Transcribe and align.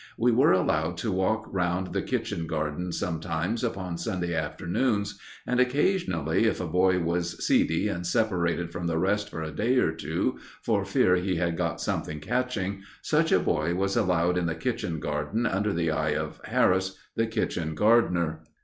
We 0.17 0.31
were 0.31 0.51
allowed 0.51 0.97
to 0.97 1.11
walk 1.11 1.45
round 1.53 1.93
the 1.93 2.01
kitchen 2.01 2.47
garden 2.47 2.91
sometimes 2.91 3.63
upon 3.63 3.99
Sunday 3.99 4.33
afternoons, 4.33 5.19
and, 5.45 5.59
occasionally, 5.59 6.45
if 6.47 6.59
a 6.59 6.65
boy 6.65 6.97
was 7.01 7.45
seedy 7.45 7.87
and 7.87 8.03
separated 8.03 8.71
from 8.71 8.87
the 8.87 8.97
rest 8.97 9.29
for 9.29 9.43
a 9.43 9.51
day 9.51 9.77
or 9.77 9.91
two, 9.91 10.39
for 10.63 10.85
fear 10.85 11.17
he 11.17 11.35
had 11.35 11.55
got 11.55 11.79
something 11.81 12.19
catching, 12.19 12.81
such 13.03 13.31
a 13.31 13.37
boy 13.37 13.75
was 13.75 13.95
allowed 13.95 14.39
in 14.39 14.47
the 14.47 14.55
kitchen 14.55 14.99
garden 14.99 15.45
under 15.45 15.71
the 15.71 15.91
eye 15.91 16.15
of 16.15 16.41
Harris, 16.45 16.97
the 17.15 17.27
kitchen 17.27 17.75
gardener. 17.75 18.39